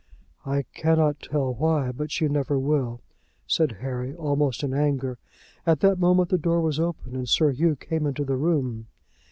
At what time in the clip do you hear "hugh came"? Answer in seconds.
7.51-8.07